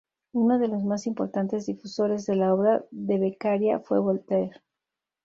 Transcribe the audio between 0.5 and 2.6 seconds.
de los más importantes difusores de la